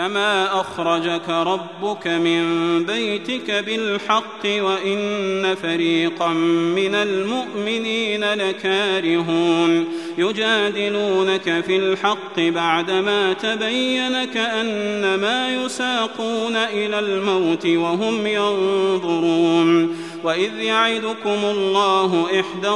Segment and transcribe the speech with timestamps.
[0.00, 2.44] كما أخرجك ربك من
[2.84, 6.28] بيتك بالحق وإن فريقا
[6.76, 20.58] من المؤمنين لكارهون يجادلونك في الحق بعدما تبين كأنما يساقون إلى الموت وهم ينظرون وإذ
[20.58, 22.68] يعدكم الله إحدى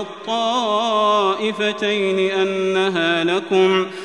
[0.73, 3.87] الطائفتين أنها لكم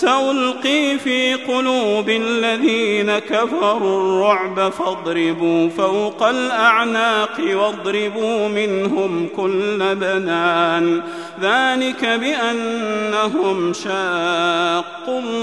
[0.00, 11.02] سألقي في قلوب الذين كفروا الرعب فاضربوا فوق الأعناق واضربوا منهم كل بنان
[11.40, 15.19] ذلك بأنهم شاقوا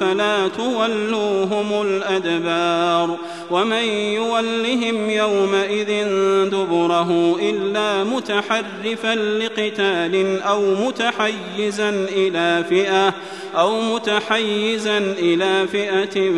[0.00, 3.16] فلا تولوهم الأدبار.
[3.50, 3.84] ومن
[4.14, 6.04] يولهم يومئذ
[6.48, 13.14] دبره إلا متحرفا لقتال أو متحيزا إلى فئة
[13.56, 16.32] أو متحيزا إلى فئة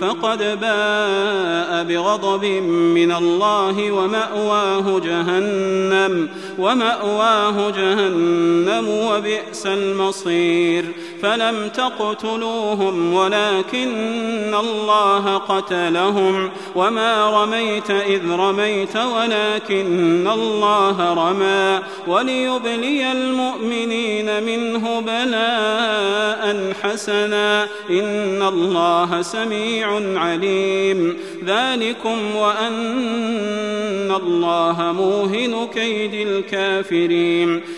[0.00, 6.28] فقد باء بغضب من الله ومأواه جهنم
[6.58, 10.84] ومأواه جهنم وبئس المصير
[11.22, 25.00] فلم تقتلوهم ولكن الله قتلهم وما رميت إذ رميت ولكن الله رمى وليبلي المؤمنين منه
[25.00, 37.60] بلاء حسنا إن الله سميع عليم ذلكم وأن الله موهن كيد الكافرين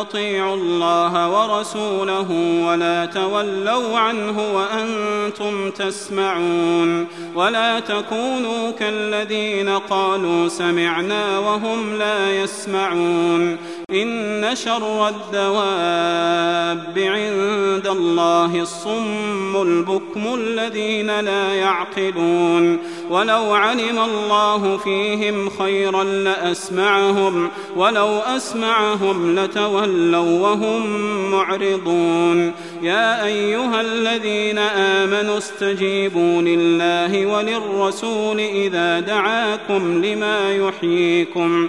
[0.00, 2.30] أطيعوا الله ورسوله
[2.66, 13.56] ولا تولوا عنه وأنتم تسمعون ولا تكونوا كالذين قالوا سمعنا وهم لا يسمعون
[13.90, 22.78] إن شر الدواب عند الله الصم البكم الذين لا يعقلون
[23.10, 30.86] ولو علم الله فيهم خيرا لأسمعهم ولو أسمعهم لتولوا وهم
[31.30, 41.68] معرضون يا أيها الذين آمنوا استجيبوا لله وللرسول إذا دعاكم لما يحييكم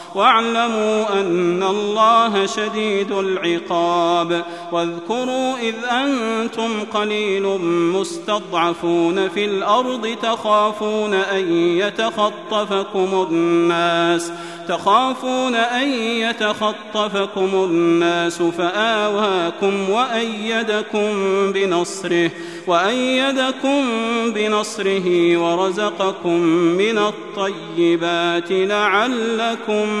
[0.15, 4.43] واعلموا أن الله شديد العقاب.
[4.71, 7.43] واذكروا إذ أنتم قليل
[7.93, 14.31] مستضعفون في الأرض تخافون أن يتخطفكم الناس
[14.67, 21.11] تخافون أن يتخطفكم الناس فآواكم وأيدكم
[21.51, 22.31] بنصره
[22.67, 23.83] وأيدكم
[24.25, 26.39] بنصره ورزقكم
[26.77, 30.00] من الطيبات لعلكم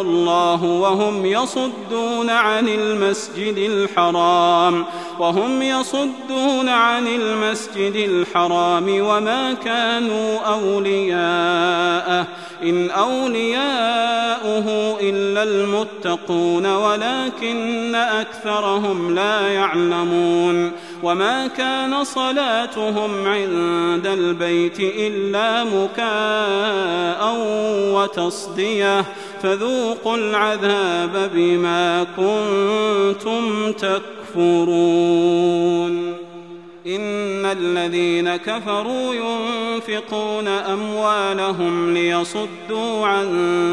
[0.00, 4.84] الله وهم يصدون عن المسجد الحرام
[5.18, 12.26] وهم يصدون عن المسجد الحرام وما كانوا أولياءه
[12.62, 14.66] إن أولياؤه
[15.00, 27.36] إلا المتقون ولكن أكثرهم لا يعلمون وما كان صلاتهم عند البيت الا مكاء
[27.94, 29.04] وتصديه
[29.42, 35.00] فذوقوا العذاب بما كنتم تكفرون
[37.52, 43.26] الذين كفروا ينفقون أموالهم ليصدوا عن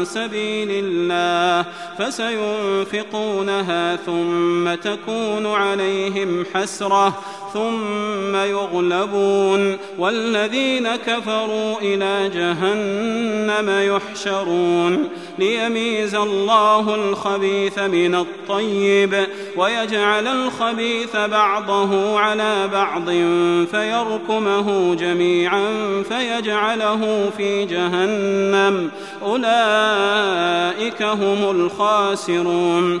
[0.06, 1.66] سبيل الله
[1.98, 15.08] فسينفقونها ثم تكون عليهم حسرة ثم يغلبون والذين كفروا إلى جهنم يحشرون
[15.38, 23.08] ليميز الله الخبيث من الطيب ويجعل الخبيث بعضه على بعض
[23.70, 25.62] فيركمه جميعا
[26.08, 28.90] فيجعله في جهنم.
[29.22, 33.00] أولئك هم الخاسرون.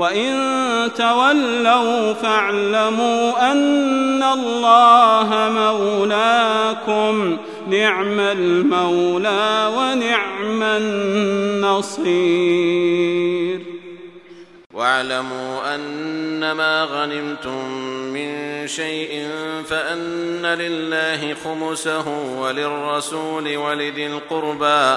[0.00, 0.32] وإن
[0.96, 7.36] تولوا فاعلموا أن الله مولاكم.
[7.68, 12.20] نعم المولى ونعم النصير.
[14.74, 17.70] واعلموا أنما غنمتم
[18.12, 19.28] من شيء
[19.68, 22.08] فأن لله خمسه
[22.40, 24.96] وللرسول ولذي القربى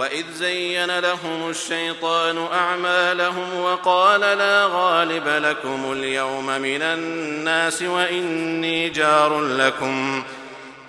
[0.00, 10.22] وإذ زين لهم الشيطان أعمالهم وقال لا غالب لكم اليوم من الناس وإني جار لكم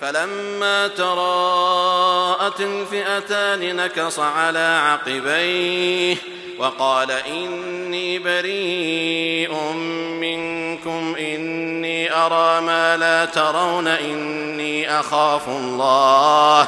[0.01, 6.17] فلما تراءت الفئتان نكص على عقبيه
[6.59, 9.53] وقال إني بريء
[10.21, 16.67] منكم إني أرى ما لا ترون إني أخاف الله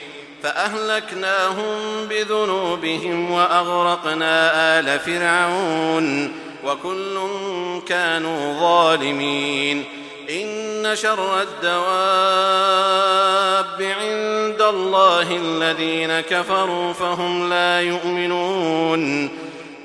[0.43, 6.33] فأهلكناهم بذنوبهم وأغرقنا آل فرعون
[6.65, 7.19] وكل
[7.87, 9.83] كانوا ظالمين.
[10.29, 11.81] إن شر الدواب
[13.81, 19.29] عند الله الذين كفروا فهم لا يؤمنون.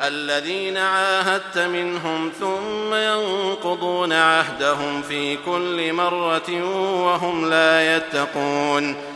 [0.02, 6.62] الذين عاهدت منهم ثم ينقضون عهدهم في كل مرة
[7.04, 9.15] وهم لا يتقون.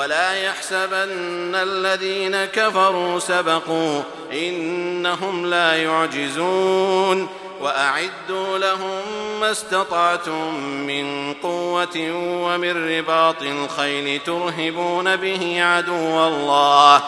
[0.00, 4.02] ولا يحسبن الذين كفروا سبقوا
[4.32, 7.28] إنهم لا يعجزون
[7.60, 9.00] وأعدوا لهم
[9.40, 12.10] ما استطعتم من قوة
[12.44, 17.02] ومن رباط الخيل ترهبون به عدو الله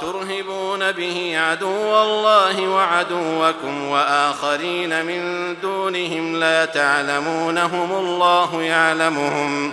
[0.00, 9.72] ترهبون به عدو الله وعدوكم وآخرين من دونهم لا تعلمونهم الله يعلمهم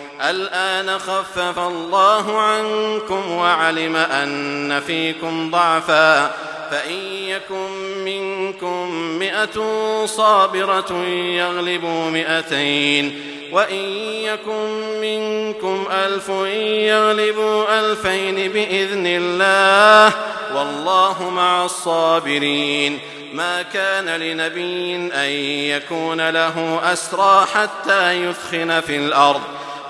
[0.29, 6.31] الآن خفف الله عنكم وعلم أن فيكم ضعفا
[6.71, 6.95] فإن
[7.27, 7.67] يكن
[8.05, 9.65] منكم مئة
[10.05, 13.85] صابرة يغلبوا مئتين وإن
[14.23, 16.29] يكن منكم ألف
[16.89, 20.13] يغلبوا ألفين بإذن الله
[20.55, 22.99] والله مع الصابرين
[23.33, 25.29] ما كان لنبي أن
[25.71, 29.41] يكون له أسرى حتى يثخن في الأرض